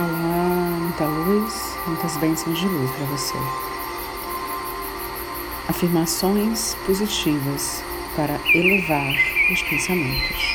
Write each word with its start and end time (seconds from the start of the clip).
Olá, 0.00 0.78
muita 0.80 1.06
luz, 1.06 1.76
muitas 1.84 2.16
bênçãos 2.18 2.56
de 2.56 2.68
luz 2.68 2.88
para 2.92 3.04
você. 3.06 3.34
Afirmações 5.66 6.76
positivas 6.86 7.82
para 8.14 8.38
elevar 8.54 9.12
os 9.52 9.60
pensamentos. 9.62 10.54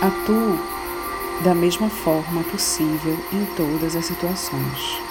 Atuo 0.00 0.58
da 1.44 1.54
mesma 1.54 1.90
forma 1.90 2.42
possível 2.44 3.18
em 3.34 3.44
todas 3.54 3.94
as 3.94 4.06
situações. 4.06 5.02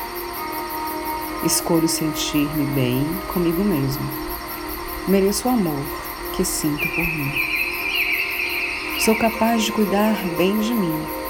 Escolho 1.45 1.87
sentir-me 1.87 2.65
bem 2.73 3.05
comigo 3.31 3.63
mesmo. 3.63 4.09
Mereço 5.07 5.47
o 5.47 5.51
amor 5.51 5.85
que 6.35 6.43
sinto 6.43 6.87
por 6.87 7.05
mim. 7.05 7.33
Sou 8.99 9.15
capaz 9.15 9.61
de 9.61 9.71
cuidar 9.71 10.15
bem 10.35 10.59
de 10.59 10.73
mim 10.73 11.26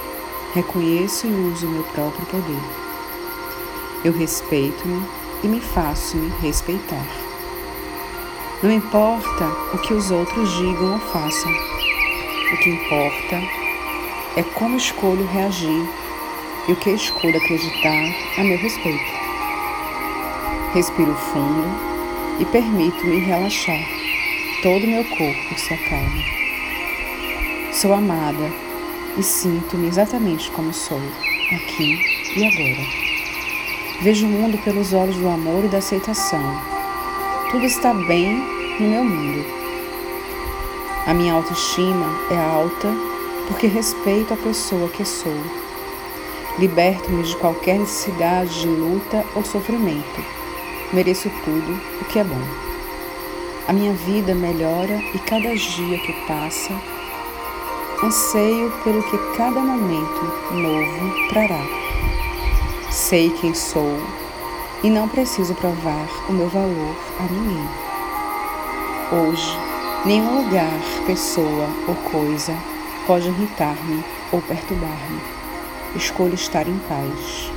Reconheço 0.54 1.28
e 1.28 1.32
uso 1.52 1.68
meu 1.68 1.84
próprio 1.84 2.26
poder. 2.28 2.64
Eu 4.04 4.14
respeito-me 4.14 5.06
e 5.44 5.48
me 5.48 5.60
faço-me 5.60 6.30
respeitar. 6.42 7.06
Não 8.64 8.72
importa 8.72 9.46
o 9.74 9.78
que 9.78 9.94
os 9.94 10.10
outros 10.10 10.52
digam 10.54 10.94
ou 10.94 11.00
façam. 11.00 11.52
O 11.52 12.58
que 12.58 12.70
importa 12.70 13.36
é 14.36 14.44
como 14.56 14.78
escolho 14.78 15.28
reagir 15.28 15.88
e 16.68 16.72
o 16.72 16.76
que 16.78 16.92
escolho 16.92 17.38
acreditar 17.38 18.16
a 18.38 18.44
meu 18.44 18.58
respeito. 18.58 19.18
Respiro 20.74 21.14
fundo 21.14 21.68
e 22.40 22.46
permito-me 22.46 23.20
relaxar. 23.20 23.84
Todo 24.64 24.84
o 24.86 24.88
meu 24.88 25.04
corpo 25.06 25.60
se 25.60 25.74
acalma. 25.74 26.24
Sou 27.74 27.94
amada 27.94 28.67
e 29.18 29.24
sinto-me 29.24 29.88
exatamente 29.88 30.52
como 30.52 30.72
sou, 30.72 31.02
aqui 31.52 32.00
e 32.36 32.46
agora. 32.46 32.88
Vejo 34.02 34.28
o 34.28 34.30
mundo 34.30 34.58
pelos 34.64 34.94
olhos 34.94 35.16
do 35.16 35.28
amor 35.28 35.66
e 35.66 35.68
da 35.68 35.80
aceitação. 35.80 36.62
Tudo 37.50 37.66
está 37.66 37.94
bem 37.94 38.38
no 38.80 38.88
meu 38.88 39.04
mundo. 39.04 39.44
A 41.08 41.14
minha 41.14 41.34
autoestima 41.34 42.06
é 42.30 42.38
alta 42.38 42.90
porque 43.48 43.66
respeito 43.66 44.34
a 44.34 44.38
pessoa 44.38 44.88
que 44.90 45.04
sou. 45.04 45.42
Liberto-me 46.60 47.24
de 47.24 47.36
qualquer 47.38 47.80
necessidade 47.80 48.62
de 48.62 48.68
luta 48.68 49.26
ou 49.34 49.44
sofrimento. 49.44 50.24
Mereço 50.94 51.30
tudo 51.44 51.80
o 52.02 52.06
que 52.06 52.20
é 52.20 52.24
bom. 52.24 52.42
A 53.68 53.74
minha 53.74 53.94
vida 53.94 54.36
melhora 54.36 55.02
e 55.14 55.20
cada 55.20 55.56
dia 55.56 55.98
que 56.00 56.14
passa 56.28 56.74
Anseio 58.04 58.72
pelo 58.84 59.02
que 59.02 59.18
cada 59.36 59.60
momento 59.60 60.22
novo 60.52 61.30
trará. 61.30 61.66
Sei 62.92 63.32
quem 63.32 63.56
sou 63.56 64.00
e 64.84 64.90
não 64.90 65.10
preciso 65.10 65.56
provar 65.56 66.08
o 66.30 66.32
meu 66.32 66.48
valor 66.48 66.96
a 67.20 67.24
ninguém. 67.24 67.68
Hoje, 69.12 69.58
nenhum 70.06 70.44
lugar, 70.44 70.80
pessoa 71.08 71.68
ou 71.88 71.96
coisa 72.12 72.56
pode 73.08 73.30
irritar-me 73.30 74.04
ou 74.32 74.44
perturbar-me. 74.44 75.20
Escolho 75.96 76.36
estar 76.36 76.68
em 76.68 76.78
paz. 76.88 77.52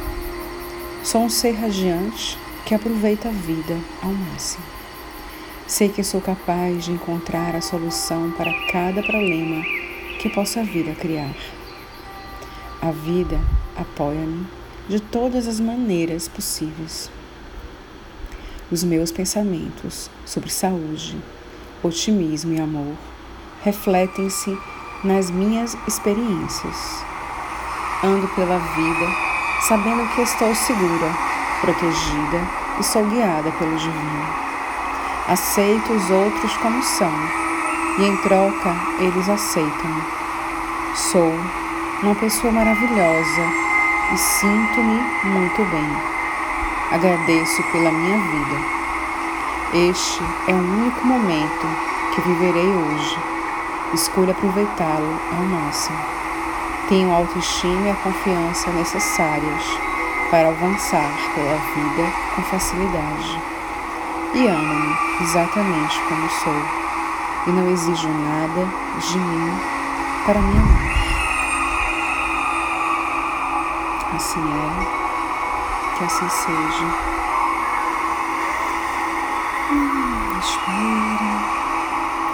Sou 1.05 1.21
um 1.21 1.29
ser 1.29 1.53
radiante 1.53 2.39
que 2.65 2.75
aproveita 2.75 3.29
a 3.29 3.33
vida 3.33 3.79
ao 4.03 4.11
máximo. 4.11 4.65
Sei 5.67 5.91
que 5.91 6.03
sou 6.03 6.23
capaz 6.23 6.87
de 6.87 6.93
encontrar 6.93 7.55
a 7.55 7.61
solução 7.61 8.31
para 8.31 8.51
cada 8.73 9.03
problema 9.03 9.80
que 10.21 10.29
possa 10.29 10.63
vir 10.63 10.91
a 10.91 10.95
criar. 10.95 11.35
A 12.83 12.91
vida 12.91 13.41
apoia-me 13.75 14.47
de 14.87 15.01
todas 15.01 15.49
as 15.49 15.59
maneiras 15.59 16.29
possíveis. 16.29 17.11
Os 18.71 18.85
meus 18.85 19.11
pensamentos 19.11 20.11
sobre 20.27 20.51
saúde, 20.51 21.17
otimismo 21.83 22.53
e 22.53 22.61
amor 22.61 22.95
refletem-se 23.63 24.57
nas 25.03 25.31
minhas 25.31 25.75
experiências. 25.89 27.03
Ando 28.05 28.29
pela 28.29 28.59
vida 28.59 29.07
sabendo 29.67 30.07
que 30.15 30.21
estou 30.21 30.55
segura, 30.55 31.15
protegida 31.63 32.47
e 32.79 32.83
sou 32.83 33.07
guiada 33.07 33.51
pelo 33.53 33.75
Divino. 33.75 34.29
Aceito 35.27 35.95
os 35.95 36.11
outros 36.11 36.55
como 36.59 36.83
são 36.83 37.50
e 37.99 38.05
em 38.05 38.17
troca 38.19 38.75
eles 38.99 39.29
aceitam-me. 39.29 40.03
Sou 40.95 41.33
uma 42.03 42.15
pessoa 42.15 42.53
maravilhosa 42.53 43.43
e 44.13 44.17
sinto-me 44.19 45.01
muito 45.25 45.65
bem. 45.71 46.21
Agradeço 46.93 47.63
pela 47.71 47.91
minha 47.91 48.19
vida. 48.19 48.81
Este 49.73 50.23
é 50.49 50.53
o 50.53 50.57
único 50.57 51.07
momento 51.07 51.67
que 52.15 52.21
viverei 52.23 52.67
hoje. 52.67 53.19
Escolho 53.95 54.33
aproveitá-lo 54.33 55.21
ao 55.37 55.45
máximo. 55.45 55.99
Tenho 56.89 57.13
a 57.13 57.17
autoestima 57.19 57.87
e 57.87 57.91
a 57.91 57.95
confiança 57.95 58.71
necessárias 58.71 59.79
para 60.31 60.49
avançar 60.49 61.13
pela 61.35 61.57
vida 61.75 62.13
com 62.35 62.43
facilidade. 62.43 63.41
E 64.35 64.47
amo-me 64.47 64.97
exatamente 65.23 66.01
como 66.09 66.31
sou 66.31 66.81
e 67.47 67.51
não 67.51 67.69
exijo 67.71 68.09
nada 68.09 68.69
de 69.01 69.19
mim 69.19 69.59
para 70.27 70.41
me 70.41 70.59
amar. 70.59 70.91
Assim 74.15 74.41
é, 74.41 75.97
que 75.97 76.05
assim 76.05 76.29
seja. 76.29 76.85
Hum, 79.71 80.35
respira. 80.37 81.61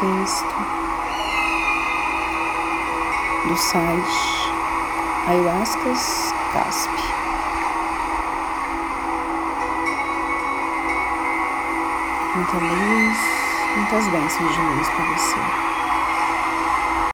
Texto 0.01 0.57
do 3.49 3.57
site 3.57 4.51
Ayahuascas 5.29 6.35
Casp. 6.53 6.91
Muita 12.35 12.57
luz 12.57 13.46
muitas 13.77 14.09
bênçãos 14.09 14.55
de 14.55 14.61
luz 14.61 14.89
para 14.89 15.05
você. 15.05 15.76